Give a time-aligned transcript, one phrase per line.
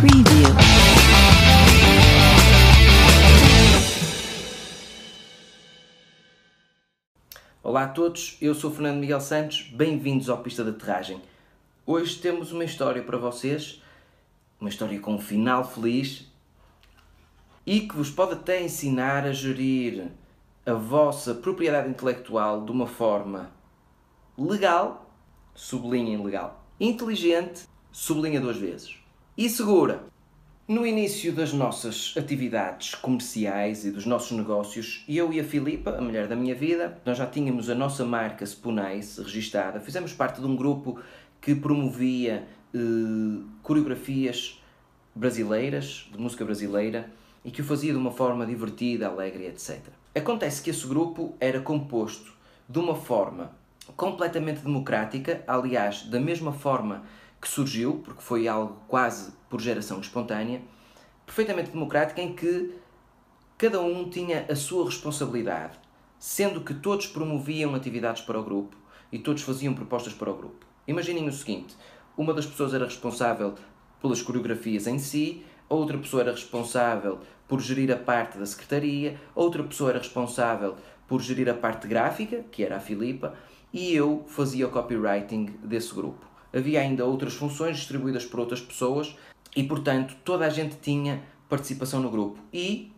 [0.00, 0.48] Preview.
[7.62, 11.22] Olá a todos, eu sou Fernando Miguel Santos, bem-vindos ao Pista de Aterragem.
[11.86, 13.82] Hoje temos uma história para vocês,
[14.60, 16.30] uma história com um final feliz
[17.64, 20.08] e que vos pode até ensinar a gerir
[20.66, 23.50] a vossa propriedade intelectual de uma forma
[24.36, 25.10] legal,
[25.54, 29.05] sublinha legal, inteligente, sublinha duas vezes,
[29.36, 30.02] e segura.
[30.66, 36.00] No início das nossas atividades comerciais e dos nossos negócios, eu e a Filipa, a
[36.00, 39.78] mulher da minha vida, nós já tínhamos a nossa marca Spunais registada.
[39.78, 40.98] Fizemos parte de um grupo
[41.40, 42.78] que promovia eh,
[43.62, 44.60] coreografias
[45.14, 47.08] brasileiras, de música brasileira,
[47.44, 49.80] e que o fazia de uma forma divertida, alegre, etc.
[50.14, 52.32] Acontece que esse grupo era composto
[52.66, 53.52] de uma forma
[53.96, 57.04] completamente democrática, aliás, da mesma forma
[57.40, 60.62] que surgiu, porque foi algo quase por geração espontânea,
[61.24, 62.74] perfeitamente democrática, em que
[63.58, 65.78] cada um tinha a sua responsabilidade,
[66.18, 68.76] sendo que todos promoviam atividades para o grupo
[69.12, 70.66] e todos faziam propostas para o grupo.
[70.86, 71.76] Imaginem o seguinte:
[72.16, 73.54] uma das pessoas era responsável
[74.00, 79.62] pelas coreografias em si, outra pessoa era responsável por gerir a parte da secretaria, outra
[79.62, 83.34] pessoa era responsável por gerir a parte gráfica, que era a Filipa,
[83.72, 89.14] e eu fazia o copywriting desse grupo havia ainda outras funções distribuídas por outras pessoas
[89.54, 92.92] e, portanto, toda a gente tinha participação no grupo e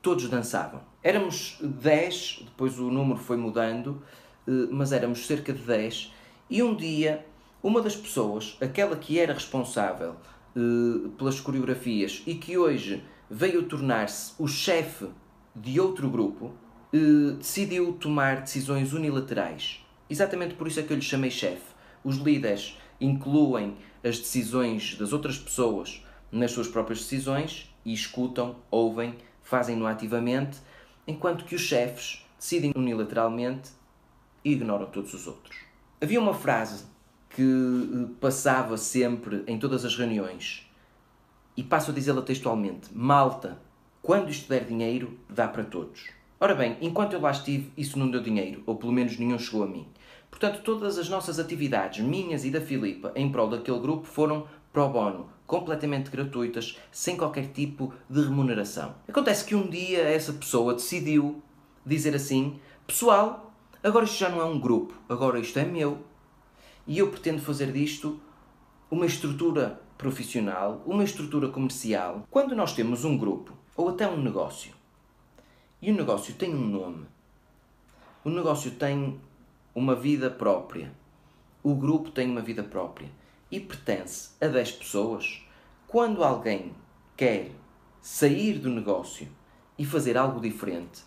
[0.00, 0.80] todos dançavam.
[1.02, 4.02] Éramos 10, depois o número foi mudando,
[4.46, 6.12] eh, mas éramos cerca de 10
[6.48, 7.24] e um dia
[7.62, 10.16] uma das pessoas, aquela que era responsável
[10.56, 15.06] eh, pelas coreografias e que hoje veio tornar-se o chefe
[15.54, 16.52] de outro grupo,
[16.92, 19.84] eh, decidiu tomar decisões unilaterais.
[20.08, 21.74] Exatamente por isso é que eu lhe chamei chefe.
[22.04, 29.14] Os líderes incluem as decisões das outras pessoas nas suas próprias decisões e escutam, ouvem,
[29.42, 30.58] fazem-no ativamente,
[31.06, 33.70] enquanto que os chefes decidem unilateralmente
[34.44, 35.56] e ignoram todos os outros.
[36.00, 36.84] Havia uma frase
[37.30, 40.70] que eh, passava sempre em todas as reuniões
[41.56, 43.58] e passo a dizê-la textualmente: Malta,
[44.02, 46.10] quando isto der dinheiro, dá para todos.
[46.38, 49.62] Ora bem, enquanto eu lá estive, isso não deu dinheiro, ou pelo menos nenhum chegou
[49.62, 49.86] a mim.
[50.38, 54.86] Portanto, todas as nossas atividades, minhas e da Filipa, em prol daquele grupo, foram pro
[54.86, 58.96] bono, completamente gratuitas, sem qualquer tipo de remuneração.
[59.08, 61.42] Acontece que um dia essa pessoa decidiu
[61.86, 63.50] dizer assim: Pessoal,
[63.82, 66.04] agora isto já não é um grupo, agora isto é meu.
[66.86, 68.20] E eu pretendo fazer disto
[68.90, 72.26] uma estrutura profissional, uma estrutura comercial.
[72.30, 74.74] Quando nós temos um grupo ou até um negócio,
[75.80, 77.06] e o negócio tem um nome,
[78.22, 79.18] o negócio tem
[79.76, 80.90] uma vida própria.
[81.62, 83.10] O grupo tem uma vida própria
[83.50, 85.42] e pertence a 10 pessoas.
[85.86, 86.74] Quando alguém
[87.14, 87.50] quer
[88.00, 89.28] sair do negócio
[89.78, 91.02] e fazer algo diferente,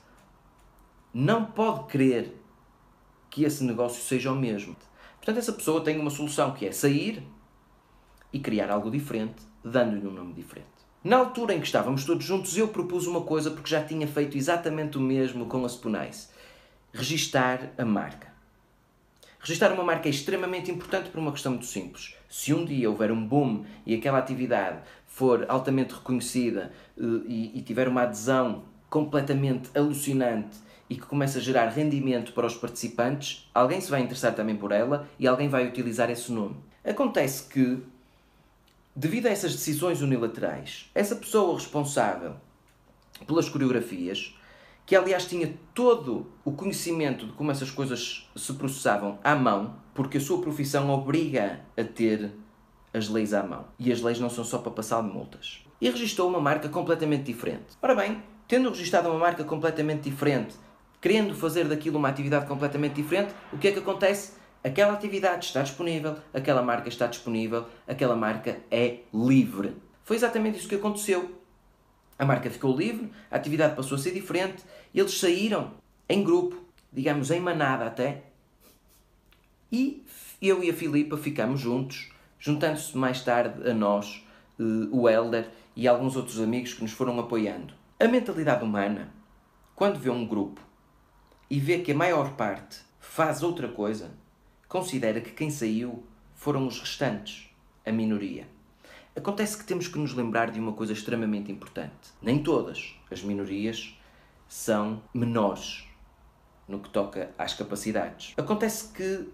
[1.11, 2.39] não pode querer
[3.27, 4.75] que esse negócio seja o mesmo.
[5.15, 7.23] Portanto, essa pessoa tem uma solução que é sair
[8.31, 10.67] e criar algo diferente, dando-lhe um nome diferente.
[11.03, 14.37] Na altura em que estávamos todos juntos, eu propus uma coisa porque já tinha feito
[14.37, 16.31] exatamente o mesmo com a Spunais:
[16.93, 18.38] registar a marca.
[19.39, 22.13] Registrar uma marca é extremamente importante por uma questão muito simples.
[22.29, 27.61] Se um dia houver um boom e aquela atividade for altamente reconhecida eh, e, e
[27.61, 30.57] tiver uma adesão completamente alucinante
[30.89, 34.73] e que começa a gerar rendimento para os participantes, alguém se vai interessar também por
[34.73, 36.57] ela e alguém vai utilizar esse nome.
[36.83, 37.81] Acontece que,
[38.93, 42.35] devido a essas decisões unilaterais, essa pessoa responsável
[43.25, 44.35] pelas coreografias
[44.89, 50.17] que aliás tinha todo o conhecimento de como essas coisas se processavam à mão, porque
[50.17, 52.31] a sua profissão obriga a ter
[52.91, 53.65] as leis à mão.
[53.77, 55.63] E as leis não são só para passar multas.
[55.79, 57.77] E registrou uma marca completamente diferente.
[57.79, 60.55] Ora bem, tendo registrado uma marca completamente diferente,
[60.99, 64.39] querendo fazer daquilo uma atividade completamente diferente, o que é que acontece?
[64.63, 69.75] Aquela atividade está disponível, aquela marca está disponível, aquela marca é livre.
[70.03, 71.38] Foi exatamente isso que aconteceu.
[72.19, 74.61] A marca ficou livre, a atividade passou a ser diferente,
[74.93, 75.71] eles saíram
[76.09, 76.61] em grupo,
[76.91, 78.23] digamos em manada até,
[79.71, 80.03] e
[80.41, 84.25] eu e a Filipa ficamos juntos, juntando-se mais tarde a nós,
[84.59, 87.73] eh, o Elder e alguns outros amigos que nos foram apoiando.
[87.97, 89.13] A mentalidade humana,
[89.73, 90.59] quando vê um grupo
[91.49, 94.11] e vê que a maior parte faz outra coisa,
[94.67, 96.03] considera que quem saiu
[96.35, 97.49] foram os restantes,
[97.85, 98.58] a minoria.
[99.15, 102.11] Acontece que temos que nos lembrar de uma coisa extremamente importante.
[102.21, 103.97] Nem todas as minorias
[104.47, 105.85] são menores
[106.67, 108.33] no que toca às capacidades.
[108.37, 109.27] Acontece que,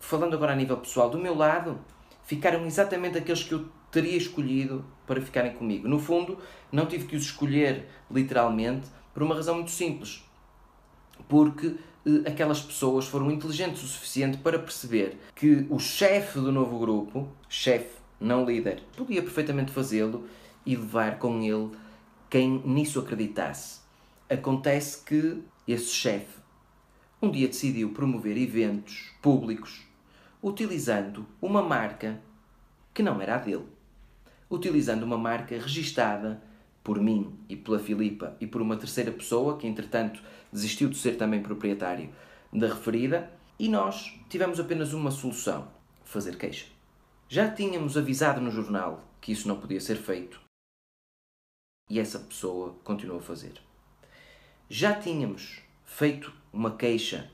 [0.00, 1.78] falando agora a nível pessoal, do meu lado,
[2.24, 5.86] ficaram exatamente aqueles que eu teria escolhido para ficarem comigo.
[5.86, 6.38] No fundo,
[6.72, 10.24] não tive que os escolher literalmente por uma razão muito simples.
[11.28, 11.76] Porque
[12.06, 17.28] eh, aquelas pessoas foram inteligentes o suficiente para perceber que o chefe do novo grupo,
[17.48, 20.26] chefe, não líder, podia perfeitamente fazê-lo
[20.64, 21.70] e levar com ele
[22.30, 23.80] quem nisso acreditasse.
[24.30, 26.40] Acontece que esse chefe
[27.20, 29.86] um dia decidiu promover eventos públicos
[30.42, 32.20] utilizando uma marca
[32.92, 33.66] que não era a dele.
[34.50, 36.42] Utilizando uma marca registada
[36.82, 40.20] por mim e pela Filipa e por uma terceira pessoa que, entretanto,
[40.52, 42.10] desistiu de ser também proprietário
[42.52, 45.68] da referida, e nós tivemos apenas uma solução:
[46.04, 46.71] fazer queixa.
[47.32, 50.38] Já tínhamos avisado no jornal que isso não podia ser feito
[51.88, 53.54] e essa pessoa continuou a fazer.
[54.68, 57.30] Já tínhamos feito uma queixa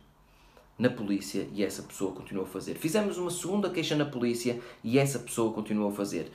[0.78, 2.76] na polícia e essa pessoa continuou a fazer.
[2.76, 6.30] Fizemos uma segunda queixa na polícia e essa pessoa continuou a fazer.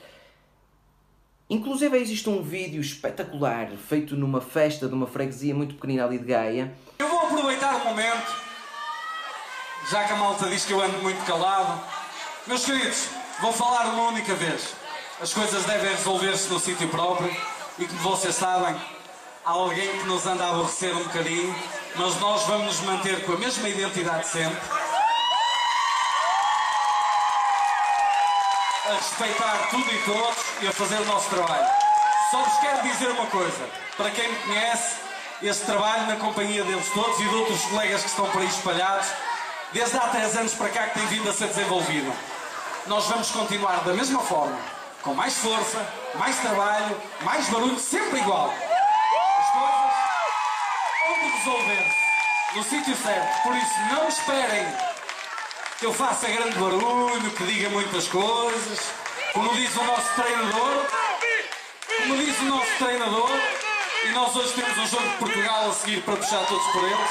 [1.48, 6.26] Inclusive existe um vídeo espetacular feito numa festa de uma freguesia muito pequenina ali de
[6.26, 6.76] Gaia.
[6.98, 8.30] Eu vou aproveitar o momento,
[9.90, 11.82] já que a malta diz que eu ando muito calado.
[12.46, 14.74] Meus queridos, vou falar uma única vez.
[15.20, 17.34] As coisas devem resolver-se no sítio próprio
[17.78, 18.74] e como vocês sabem,
[19.44, 21.54] há alguém que nos anda a aborrecer um bocadinho
[21.96, 24.60] mas nós vamos nos manter com a mesma identidade sempre.
[28.86, 31.66] A respeitar tudo e todos e a fazer o nosso trabalho.
[32.30, 34.96] Só vos quero dizer uma coisa, para quem me conhece,
[35.42, 39.06] este trabalho na companhia deles todos e de outros colegas que estão por aí espalhados,
[39.72, 42.12] desde há três anos para cá que tem vindo a ser desenvolvido.
[42.86, 44.58] Nós vamos continuar da mesma forma,
[45.02, 45.86] com mais força,
[46.16, 48.52] mais trabalho, mais barulho, sempre igual
[51.44, 51.94] resolver
[52.54, 53.42] no sítio certo.
[53.42, 54.66] Por isso, não esperem
[55.78, 58.80] que eu faça grande barulho, que diga muitas coisas.
[59.32, 60.86] Como diz o nosso treinador,
[61.98, 63.30] como diz o nosso treinador,
[64.04, 67.10] e nós hoje temos um jogo de Portugal a seguir para puxar todos por eles.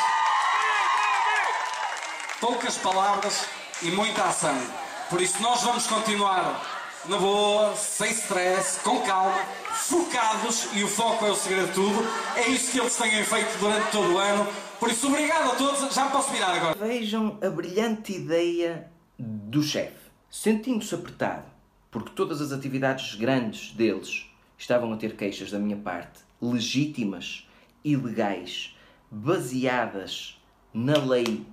[2.40, 3.46] Poucas palavras
[3.82, 4.83] e muita ação.
[5.14, 6.60] Por isso, nós vamos continuar
[7.08, 9.38] na boa, sem stress, com calma,
[9.72, 12.04] focados e o foco é o segredo de tudo.
[12.36, 14.52] É isso que eles têm feito durante todo o ano.
[14.80, 15.94] Por isso, obrigado a todos.
[15.94, 16.74] Já me posso virar agora.
[16.74, 18.90] Vejam a brilhante ideia
[19.20, 20.10] do chefe.
[20.32, 21.46] Sentindo-se apertado,
[21.92, 24.26] porque todas as atividades grandes deles
[24.58, 27.48] estavam a ter queixas da minha parte, legítimas
[27.84, 28.76] e legais,
[29.12, 30.42] baseadas
[30.74, 31.46] na lei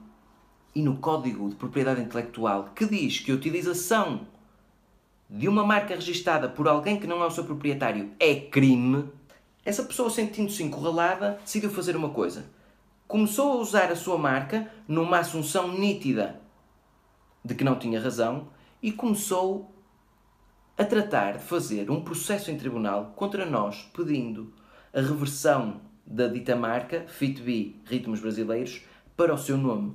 [0.75, 4.27] e no Código de Propriedade Intelectual, que diz que a utilização
[5.29, 9.09] de uma marca registada por alguém que não é o seu proprietário é crime,
[9.65, 12.47] essa pessoa, sentindo-se encurralada, decidiu fazer uma coisa.
[13.07, 16.41] Começou a usar a sua marca numa assunção nítida
[17.45, 18.49] de que não tinha razão
[18.83, 19.75] e começou
[20.79, 24.53] a tratar de fazer um processo em tribunal contra nós, pedindo
[24.95, 28.83] a reversão da dita marca, FitB Ritmos Brasileiros,
[29.17, 29.95] para o seu nome.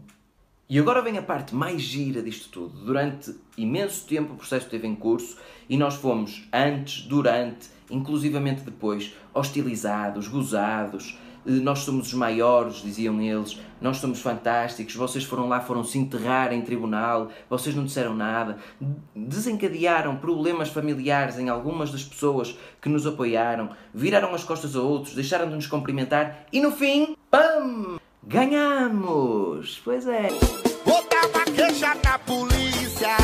[0.68, 2.84] E agora vem a parte mais gira disto tudo.
[2.84, 5.38] Durante imenso tempo o processo esteve em curso
[5.70, 11.20] e nós fomos antes, durante, inclusivamente depois, hostilizados, gozados.
[11.46, 13.60] Eh, nós somos os maiores, diziam eles.
[13.80, 14.96] Nós somos fantásticos.
[14.96, 17.30] Vocês foram lá, foram se enterrar em tribunal.
[17.48, 18.58] Vocês não disseram nada.
[19.16, 23.70] Desencadearam problemas familiares em algumas das pessoas que nos apoiaram.
[23.94, 28.00] Viraram as costas a outros, deixaram de nos cumprimentar e no fim, PAM!
[28.28, 29.80] Ganhamos!
[29.84, 30.30] Pois é.
[31.56, 33.16] Queixa na polícia.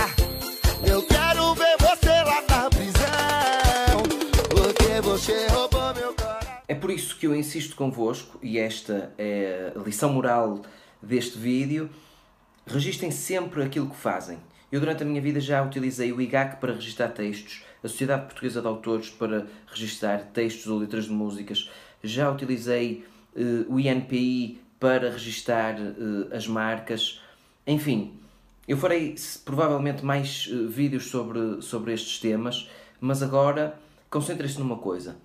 [0.87, 4.03] Eu quero ver você lá na prisão.
[4.49, 6.51] Porque você roubou meu coração.
[6.67, 10.61] É por isso que eu insisto convosco, e esta é a lição moral
[11.01, 11.89] deste vídeo.
[12.65, 14.37] Registrem sempre aquilo que fazem.
[14.71, 18.61] Eu, durante a minha vida, já utilizei o IGAC para registrar textos, a Sociedade Portuguesa
[18.61, 21.69] de Autores para registrar textos ou letras de músicas,
[22.03, 23.03] já utilizei
[23.35, 27.21] uh, o INPI para registar uh, as marcas.
[27.67, 28.19] Enfim,
[28.67, 29.13] eu farei
[29.45, 32.67] provavelmente mais uh, vídeos sobre, sobre estes temas,
[32.99, 35.17] mas agora concentrem-se numa coisa.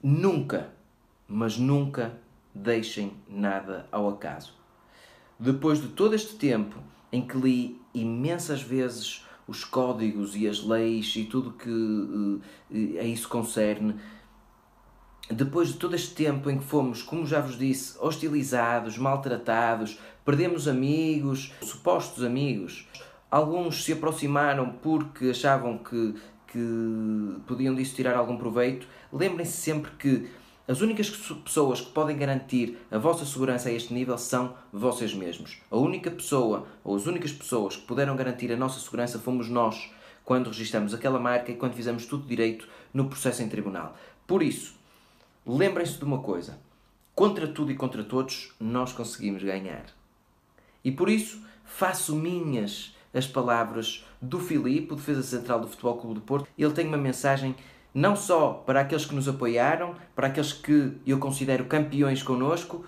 [0.00, 0.68] Nunca,
[1.26, 2.12] mas nunca
[2.54, 4.54] deixem nada ao acaso.
[5.40, 6.78] Depois de todo este tempo
[7.10, 12.40] em que li imensas vezes os códigos e as leis e tudo que uh,
[13.00, 13.96] a isso concerne,
[15.30, 20.68] depois de todo este tempo em que fomos, como já vos disse, hostilizados, maltratados, perdemos
[20.68, 22.86] amigos, supostos amigos,
[23.30, 26.14] alguns se aproximaram porque achavam que,
[26.48, 30.28] que podiam disso tirar algum proveito, lembrem-se sempre que
[30.66, 35.58] as únicas pessoas que podem garantir a vossa segurança a este nível são vocês mesmos.
[35.70, 39.90] A única pessoa, ou as únicas pessoas que puderam garantir a nossa segurança fomos nós,
[40.24, 43.94] quando registramos aquela marca e quando fizemos tudo direito no processo em tribunal.
[44.26, 44.74] Por isso,
[45.46, 46.58] lembrem-se de uma coisa:
[47.14, 49.84] contra tudo e contra todos, nós conseguimos ganhar.
[50.84, 56.14] E por isso, faço minhas as palavras do Filipe, o defesa central do Futebol Clube
[56.16, 56.48] do Porto.
[56.58, 57.54] Ele tem uma mensagem
[57.94, 62.84] não só para aqueles que nos apoiaram, para aqueles que eu considero campeões connosco,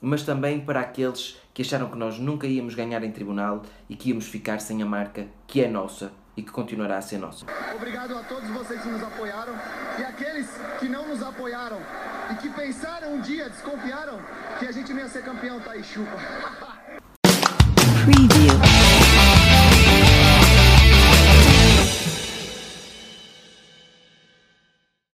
[0.00, 4.08] mas também para aqueles que acharam que nós nunca íamos ganhar em tribunal e que
[4.08, 7.44] íamos ficar sem a marca que é nossa e que continuará a ser nosso.
[7.74, 9.52] Obrigado a todos vocês que nos apoiaram
[9.98, 11.78] e aqueles que não nos apoiaram
[12.32, 14.18] e que pensaram um dia, desconfiaram
[14.58, 16.16] que a gente não ia ser campeão, tá aí, chupa.